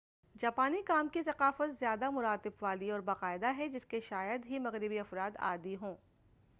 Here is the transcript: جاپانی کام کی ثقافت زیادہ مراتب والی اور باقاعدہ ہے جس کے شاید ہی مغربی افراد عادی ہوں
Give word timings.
جاپانی 0.35 0.81
کام 0.81 1.07
کی 1.07 1.21
ثقافت 1.23 1.79
زیادہ 1.79 2.09
مراتب 2.09 2.51
والی 2.61 2.89
اور 2.91 2.99
باقاعدہ 2.99 3.53
ہے 3.57 3.67
جس 3.67 3.85
کے 3.85 3.99
شاید 3.99 4.45
ہی 4.45 4.59
مغربی 4.59 4.99
افراد 4.99 5.37
عادی 5.39 5.75
ہوں 5.75 5.95